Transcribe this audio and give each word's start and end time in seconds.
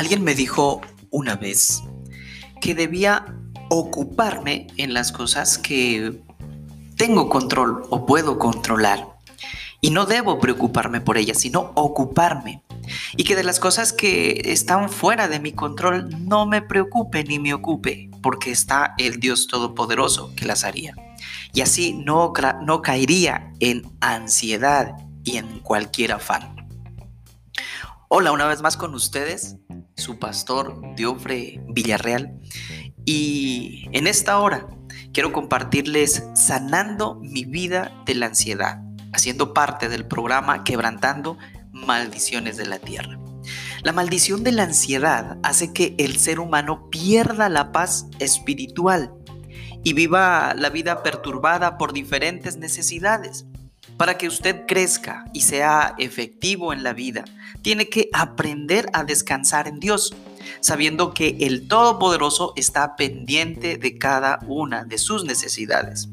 Alguien 0.00 0.24
me 0.24 0.34
dijo 0.34 0.80
una 1.10 1.36
vez 1.36 1.82
que 2.62 2.74
debía 2.74 3.36
ocuparme 3.68 4.66
en 4.78 4.94
las 4.94 5.12
cosas 5.12 5.58
que 5.58 6.22
tengo 6.96 7.28
control 7.28 7.82
o 7.90 8.06
puedo 8.06 8.38
controlar. 8.38 9.18
Y 9.82 9.90
no 9.90 10.06
debo 10.06 10.38
preocuparme 10.38 11.02
por 11.02 11.18
ellas, 11.18 11.40
sino 11.40 11.72
ocuparme. 11.74 12.62
Y 13.14 13.24
que 13.24 13.36
de 13.36 13.44
las 13.44 13.60
cosas 13.60 13.92
que 13.92 14.40
están 14.46 14.88
fuera 14.88 15.28
de 15.28 15.38
mi 15.38 15.52
control 15.52 16.08
no 16.26 16.46
me 16.46 16.62
preocupe 16.62 17.22
ni 17.22 17.38
me 17.38 17.52
ocupe, 17.52 18.08
porque 18.22 18.52
está 18.52 18.94
el 18.96 19.20
Dios 19.20 19.48
Todopoderoso 19.48 20.32
que 20.34 20.46
las 20.46 20.64
haría. 20.64 20.94
Y 21.52 21.60
así 21.60 21.92
no, 21.92 22.32
no 22.62 22.80
caería 22.80 23.52
en 23.60 23.82
ansiedad 24.00 24.94
y 25.24 25.36
en 25.36 25.58
cualquier 25.58 26.12
afán. 26.12 26.56
Hola, 28.08 28.32
una 28.32 28.46
vez 28.46 28.60
más 28.60 28.76
con 28.76 28.92
ustedes, 28.94 29.56
su 30.00 30.18
pastor 30.18 30.80
Diofre 30.96 31.60
Villarreal. 31.68 32.38
Y 33.04 33.88
en 33.92 34.06
esta 34.06 34.40
hora 34.40 34.66
quiero 35.12 35.32
compartirles 35.32 36.24
sanando 36.34 37.16
mi 37.22 37.44
vida 37.44 37.92
de 38.06 38.14
la 38.14 38.26
ansiedad, 38.26 38.82
haciendo 39.12 39.54
parte 39.54 39.88
del 39.88 40.06
programa 40.06 40.64
Quebrantando 40.64 41.38
Maldiciones 41.72 42.56
de 42.56 42.66
la 42.66 42.78
Tierra. 42.78 43.18
La 43.82 43.92
maldición 43.92 44.44
de 44.44 44.52
la 44.52 44.64
ansiedad 44.64 45.38
hace 45.42 45.72
que 45.72 45.94
el 45.98 46.16
ser 46.18 46.40
humano 46.40 46.88
pierda 46.90 47.48
la 47.48 47.72
paz 47.72 48.06
espiritual 48.18 49.12
y 49.82 49.94
viva 49.94 50.52
la 50.54 50.68
vida 50.68 51.02
perturbada 51.02 51.78
por 51.78 51.92
diferentes 51.92 52.58
necesidades. 52.58 53.46
Para 54.00 54.16
que 54.16 54.28
usted 54.28 54.64
crezca 54.66 55.26
y 55.34 55.42
sea 55.42 55.94
efectivo 55.98 56.72
en 56.72 56.82
la 56.82 56.94
vida, 56.94 57.26
tiene 57.60 57.90
que 57.90 58.08
aprender 58.14 58.86
a 58.94 59.04
descansar 59.04 59.68
en 59.68 59.78
Dios, 59.78 60.16
sabiendo 60.60 61.12
que 61.12 61.36
el 61.40 61.68
Todopoderoso 61.68 62.54
está 62.56 62.96
pendiente 62.96 63.76
de 63.76 63.98
cada 63.98 64.38
una 64.46 64.86
de 64.86 64.96
sus 64.96 65.26
necesidades. 65.26 66.08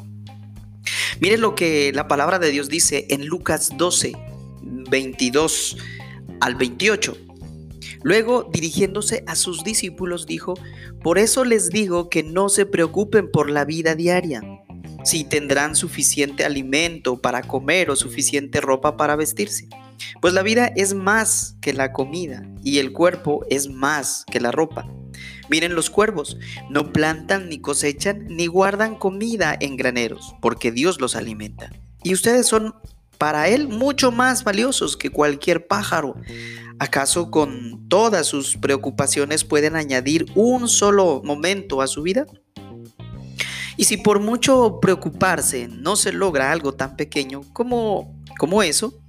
Mire 1.21 1.37
lo 1.37 1.55
que 1.55 1.93
la 1.93 2.09
palabra 2.09 2.39
de 2.39 2.51
Dios 2.51 2.67
dice 2.67 3.07
en 3.09 3.25
Lucas 3.25 3.69
12, 3.77 4.11
22 4.89 5.77
al 6.41 6.55
28. 6.55 7.15
Luego, 8.03 8.49
dirigiéndose 8.51 9.23
a 9.27 9.35
sus 9.35 9.63
discípulos, 9.63 10.25
dijo, 10.25 10.55
Por 11.01 11.17
eso 11.17 11.45
les 11.45 11.69
digo 11.69 12.09
que 12.09 12.21
no 12.21 12.49
se 12.49 12.65
preocupen 12.65 13.31
por 13.31 13.49
la 13.49 13.63
vida 13.63 13.95
diaria, 13.95 14.41
si 15.07 15.23
tendrán 15.23 15.73
suficiente 15.73 16.43
alimento 16.43 17.21
para 17.21 17.41
comer 17.41 17.89
o 17.89 17.95
suficiente 17.95 18.59
ropa 18.59 18.97
para 18.97 19.15
vestirse. 19.15 19.69
Pues 20.21 20.33
la 20.33 20.43
vida 20.43 20.67
es 20.75 20.93
más 20.93 21.55
que 21.61 21.71
la 21.71 21.93
comida 21.93 22.43
y 22.61 22.79
el 22.79 22.91
cuerpo 22.91 23.45
es 23.49 23.69
más 23.69 24.25
que 24.29 24.41
la 24.41 24.51
ropa. 24.51 24.85
Miren 25.49 25.75
los 25.75 25.89
cuervos, 25.89 26.37
no 26.69 26.91
plantan 26.91 27.47
ni 27.47 27.59
cosechan 27.59 28.27
ni 28.27 28.47
guardan 28.47 28.95
comida 28.95 29.55
en 29.57 29.77
graneros, 29.77 30.35
porque 30.41 30.73
Dios 30.73 30.99
los 30.99 31.15
alimenta. 31.15 31.71
Y 32.03 32.13
ustedes 32.13 32.45
son 32.45 32.75
para 33.17 33.47
Él 33.47 33.69
mucho 33.69 34.11
más 34.11 34.43
valiosos 34.43 34.97
que 34.97 35.09
cualquier 35.09 35.67
pájaro. 35.67 36.15
¿Acaso 36.79 37.31
con 37.31 37.87
todas 37.87 38.27
sus 38.27 38.57
preocupaciones 38.57 39.45
pueden 39.45 39.77
añadir 39.77 40.25
un 40.35 40.67
solo 40.67 41.21
momento 41.23 41.81
a 41.81 41.87
su 41.87 42.03
vida? 42.03 42.25
Y 43.77 43.83
si 43.83 43.97
por 43.97 44.19
mucho 44.19 44.79
preocuparse 44.81 45.67
no 45.67 45.95
se 45.95 46.11
logra 46.11 46.51
algo 46.51 46.73
tan 46.73 46.95
pequeño 46.97 47.41
como, 47.53 48.19
como 48.39 48.63
eso, 48.63 48.99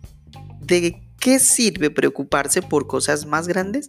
¿de 0.61 1.01
qué 1.19 1.39
sirve 1.39 1.91
preocuparse 1.91 2.61
por 2.61 2.87
cosas 2.87 3.25
más 3.25 3.49
grandes? 3.49 3.89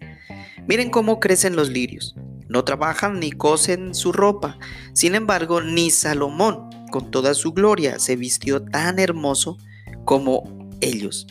Miren 0.67 0.89
cómo 0.89 1.19
crecen 1.19 1.58
los 1.58 1.70
lirios. 1.70 2.15
No 2.48 2.64
trabajan 2.64 3.20
ni 3.20 3.31
cosen 3.31 3.93
su 3.93 4.14
ropa. 4.14 4.58
Sin 4.93 5.15
embargo, 5.15 5.61
ni 5.61 5.92
Salomón, 5.92 6.70
con 6.92 7.11
toda 7.11 7.33
su 7.33 7.52
gloria, 7.52 7.99
se 7.99 8.15
vistió 8.15 8.61
tan 8.64 8.99
hermoso 8.99 9.58
como 10.05 10.70
ellos. 10.80 11.27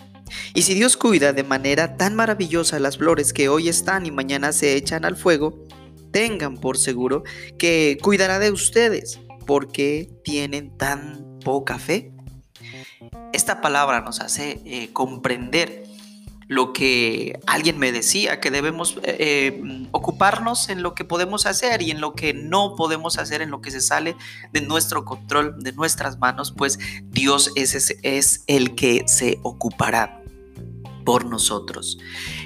Y 0.55 0.62
si 0.62 0.75
Dios 0.75 0.97
cuida 0.99 1.33
de 1.33 1.43
manera 1.43 1.97
tan 1.97 2.15
maravillosa 2.15 2.78
las 2.78 2.99
flores 2.99 3.33
que 3.33 3.49
hoy 3.49 3.69
están 3.69 4.05
y 4.05 4.11
mañana 4.11 4.53
se 4.53 4.77
echan 4.77 5.06
al 5.06 5.17
fuego, 5.17 5.65
tengan 6.12 6.59
por 6.59 6.77
seguro 6.77 7.25
que 7.59 7.99
cuidará 8.03 8.39
de 8.39 8.51
ustedes 8.51 9.21
porque 9.48 10.10
tienen 10.25 10.76
tan 10.76 11.38
poca 11.42 11.78
fe. 11.78 12.12
Esta 13.32 13.62
palabra 13.62 14.03
nos 14.03 14.20
hace 14.20 14.60
eh, 14.66 14.91
comprender 14.92 15.84
lo 16.48 16.75
que 16.75 17.41
alguien 17.47 17.78
me 17.78 17.91
decía, 17.91 18.41
que 18.41 18.50
debemos 18.50 18.98
eh, 19.04 19.16
eh, 19.19 19.88
ocuparnos 19.91 20.69
en 20.69 20.82
lo 20.82 20.94
que 20.94 21.06
podemos 21.06 21.47
hacer 21.47 21.81
y 21.81 21.91
en 21.91 22.03
lo 22.03 22.12
que 22.12 22.34
no 22.34 22.76
podemos 22.76 23.16
hacer, 23.16 23.41
en 23.41 23.50
lo 23.50 23.62
que 23.62 23.70
se 23.70 23.81
sale 23.81 24.16
de 24.53 24.60
nuestro 24.60 25.06
control, 25.06 25.59
de 25.60 25.72
nuestras 25.72 26.19
manos, 26.19 26.53
pues 26.54 26.78
Dios 27.04 27.50
es, 27.56 27.97
es 28.03 28.44
el 28.48 28.75
que 28.75 29.04
se 29.06 29.38
ocupará 29.44 30.22
por 31.06 31.25
nosotros. 31.25 31.97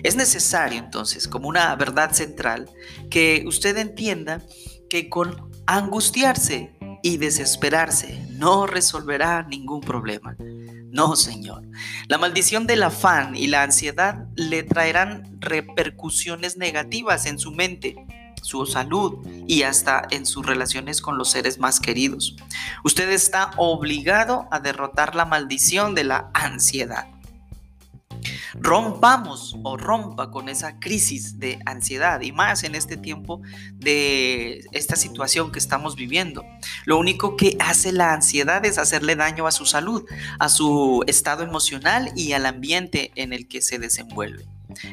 Es 0.05 0.15
necesario 0.15 0.79
entonces, 0.79 1.27
como 1.27 1.49
una 1.49 1.75
verdad 1.75 2.13
central, 2.13 2.71
que 3.11 3.43
usted 3.45 3.77
entienda 3.77 4.41
que 4.89 5.09
con 5.09 5.51
angustiarse 5.67 6.71
y 7.03 7.17
desesperarse 7.17 8.27
no 8.31 8.67
resolverá 8.67 9.43
ningún 9.43 9.81
problema. 9.81 10.37
No, 10.91 11.17
Señor. 11.17 11.63
La 12.09 12.19
maldición 12.19 12.67
del 12.67 12.83
afán 12.83 13.35
y 13.35 13.47
la 13.47 13.63
ansiedad 13.63 14.27
le 14.37 14.63
traerán 14.63 15.39
repercusiones 15.41 16.57
negativas 16.57 17.27
en 17.27 17.39
su 17.39 17.51
mente, 17.51 17.97
su 18.43 18.67
salud 18.67 19.27
y 19.47 19.63
hasta 19.63 20.07
en 20.11 20.27
sus 20.27 20.45
relaciones 20.45 21.01
con 21.01 21.17
los 21.17 21.31
seres 21.31 21.59
más 21.59 21.81
queridos. 21.81 22.37
Usted 22.85 23.11
está 23.11 23.53
obligado 23.57 24.49
a 24.51 24.61
derrotar 24.61 25.15
la 25.15 25.25
maldición 25.25 25.95
de 25.95 26.05
la 26.05 26.31
ansiedad 26.35 27.12
rompamos 28.63 29.57
o 29.65 29.77
rompa 29.77 30.31
con 30.31 30.49
esa 30.49 30.79
crisis 30.79 31.39
de 31.39 31.59
ansiedad 31.67 32.21
y 32.21 32.31
más 32.31 32.63
en 32.63 32.75
este 32.75 32.97
tiempo 32.97 33.43
de 33.75 34.65
esta 34.73 34.95
situación 34.95 35.51
que 35.51 35.59
estamos 35.59 35.97
viviendo. 35.97 36.45
Lo 36.85 36.99
único 36.99 37.37
que 37.37 37.57
hace 37.59 37.93
la 37.93 38.15
ansiedad 38.15 38.65
es 38.65 38.79
hacerle 38.79 39.17
daño 39.17 39.47
a 39.47 39.53
su 39.53 39.67
salud, 39.67 40.05
a 40.39 40.49
su 40.49 41.03
estado 41.07 41.43
emocional 41.43 42.13
y 42.15 42.33
al 42.33 42.47
ambiente 42.47 43.11
en 43.17 43.33
el 43.33 43.49
que 43.49 43.63
se 43.63 43.79
desenvuelve. 43.79 44.47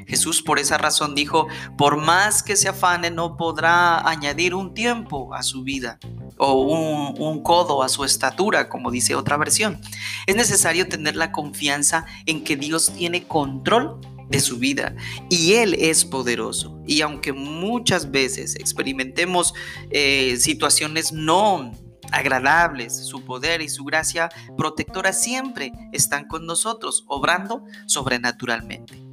Jesús 0.07 0.41
por 0.41 0.59
esa 0.59 0.77
razón 0.77 1.15
dijo, 1.15 1.47
por 1.77 1.97
más 1.97 2.43
que 2.43 2.55
se 2.55 2.69
afane 2.69 3.11
no 3.11 3.37
podrá 3.37 4.07
añadir 4.07 4.53
un 4.53 4.73
tiempo 4.73 5.33
a 5.33 5.43
su 5.43 5.63
vida 5.63 5.99
o 6.37 6.53
un, 6.53 7.43
codo 7.43 7.83
a 7.83 7.89
su 7.89 8.03
estatura, 8.03 8.69
como 8.69 8.91
dice 8.91 9.15
otra 9.15 9.37
versión. 9.37 9.79
Es 10.27 10.35
necesario 10.35 10.87
tener 10.87 11.15
la 11.15 11.31
confianza 11.31 12.05
en 12.25 12.43
que 12.43 12.55
Dios 12.55 12.91
tiene 12.95 13.23
control 13.23 13.99
de 14.29 14.39
su 14.39 14.57
vida 14.57 14.95
y 15.29 15.53
Él 15.53 15.73
es 15.73 16.05
poderoso. 16.05 16.79
Y 16.85 17.01
aunque 17.01 17.33
muchas 17.33 18.11
veces 18.11 18.55
experimentemos 18.55 19.53
eh, 19.89 20.37
situaciones 20.37 21.11
no 21.11 21.71
agradables, 22.11 22.95
su 22.95 23.23
poder 23.23 23.61
y 23.61 23.69
su 23.69 23.83
gracia 23.83 24.29
protectora 24.57 25.13
siempre 25.13 25.71
están 25.91 26.27
con 26.27 26.45
nosotros, 26.45 27.03
obrando 27.07 27.63
sobrenaturalmente. 27.85 29.08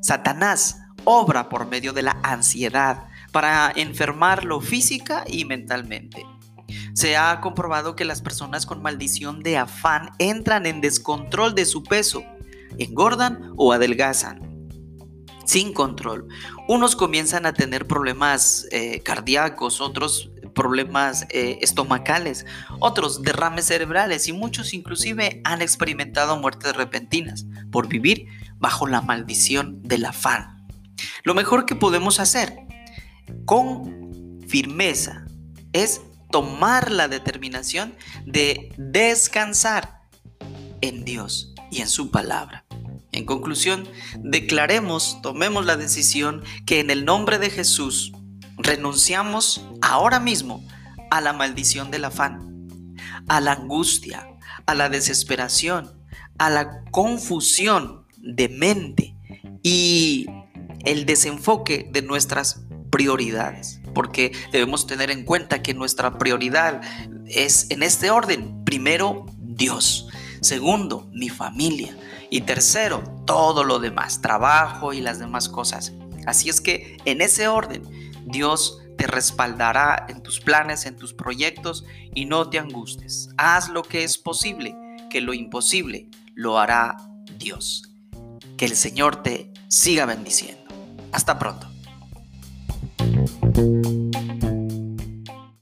Satanás 0.00 0.80
obra 1.04 1.48
por 1.48 1.66
medio 1.66 1.92
de 1.92 2.02
la 2.02 2.18
ansiedad 2.22 3.04
para 3.32 3.72
enfermarlo 3.74 4.60
física 4.60 5.24
y 5.26 5.44
mentalmente. 5.44 6.24
Se 6.92 7.16
ha 7.16 7.40
comprobado 7.40 7.96
que 7.96 8.04
las 8.04 8.20
personas 8.20 8.66
con 8.66 8.82
maldición 8.82 9.42
de 9.42 9.56
afán 9.56 10.10
entran 10.18 10.66
en 10.66 10.80
descontrol 10.80 11.54
de 11.54 11.64
su 11.64 11.82
peso, 11.82 12.22
engordan 12.78 13.52
o 13.56 13.72
adelgazan. 13.72 14.68
Sin 15.44 15.72
control. 15.72 16.28
Unos 16.68 16.94
comienzan 16.94 17.46
a 17.46 17.54
tener 17.54 17.86
problemas 17.86 18.66
eh, 18.70 19.00
cardíacos, 19.00 19.80
otros 19.80 20.30
problemas 20.54 21.24
eh, 21.30 21.58
estomacales, 21.62 22.44
otros 22.80 23.22
derrames 23.22 23.66
cerebrales 23.66 24.28
y 24.28 24.32
muchos 24.32 24.74
inclusive 24.74 25.40
han 25.44 25.62
experimentado 25.62 26.36
muertes 26.36 26.76
repentinas 26.76 27.46
por 27.70 27.86
vivir 27.86 28.26
bajo 28.58 28.86
la 28.86 29.00
maldición 29.00 29.82
del 29.82 30.04
afán. 30.04 30.66
Lo 31.22 31.34
mejor 31.34 31.66
que 31.66 31.74
podemos 31.74 32.20
hacer 32.20 32.56
con 33.44 34.40
firmeza 34.48 35.26
es 35.72 36.00
tomar 36.30 36.90
la 36.90 37.08
determinación 37.08 37.94
de 38.26 38.72
descansar 38.76 40.02
en 40.80 41.04
Dios 41.04 41.54
y 41.70 41.80
en 41.80 41.88
su 41.88 42.10
palabra. 42.10 42.64
En 43.12 43.24
conclusión, 43.24 43.88
declaremos, 44.18 45.20
tomemos 45.22 45.64
la 45.64 45.76
decisión 45.76 46.42
que 46.66 46.80
en 46.80 46.90
el 46.90 47.04
nombre 47.04 47.38
de 47.38 47.50
Jesús 47.50 48.12
renunciamos 48.58 49.64
ahora 49.80 50.20
mismo 50.20 50.64
a 51.10 51.20
la 51.20 51.32
maldición 51.32 51.90
del 51.90 52.04
afán, 52.04 52.66
a 53.28 53.40
la 53.40 53.52
angustia, 53.52 54.28
a 54.66 54.74
la 54.74 54.88
desesperación, 54.88 55.90
a 56.38 56.50
la 56.50 56.84
confusión 56.90 58.06
de 58.20 58.48
mente 58.48 59.16
y 59.62 60.26
el 60.84 61.06
desenfoque 61.06 61.88
de 61.92 62.02
nuestras 62.02 62.64
prioridades, 62.90 63.80
porque 63.94 64.32
debemos 64.52 64.86
tener 64.86 65.10
en 65.10 65.24
cuenta 65.24 65.62
que 65.62 65.74
nuestra 65.74 66.18
prioridad 66.18 66.80
es 67.26 67.70
en 67.70 67.82
este 67.82 68.10
orden. 68.10 68.64
Primero, 68.64 69.26
Dios. 69.38 70.08
Segundo, 70.40 71.08
mi 71.12 71.28
familia. 71.28 71.96
Y 72.30 72.42
tercero, 72.42 73.02
todo 73.26 73.64
lo 73.64 73.78
demás, 73.78 74.20
trabajo 74.20 74.92
y 74.92 75.00
las 75.00 75.18
demás 75.18 75.48
cosas. 75.48 75.92
Así 76.26 76.48
es 76.48 76.60
que 76.60 76.98
en 77.04 77.20
ese 77.22 77.48
orden, 77.48 77.82
Dios 78.26 78.82
te 78.98 79.06
respaldará 79.06 80.06
en 80.08 80.22
tus 80.22 80.40
planes, 80.40 80.84
en 80.84 80.96
tus 80.96 81.14
proyectos 81.14 81.84
y 82.14 82.26
no 82.26 82.50
te 82.50 82.58
angustes. 82.58 83.30
Haz 83.38 83.70
lo 83.70 83.82
que 83.82 84.04
es 84.04 84.18
posible, 84.18 84.76
que 85.08 85.20
lo 85.20 85.32
imposible 85.32 86.10
lo 86.34 86.58
hará 86.58 86.96
Dios. 87.38 87.87
Que 88.58 88.66
el 88.66 88.76
Señor 88.76 89.22
te 89.22 89.52
siga 89.68 90.04
bendiciendo. 90.04 90.64
Hasta 91.12 91.38
pronto. 91.38 91.68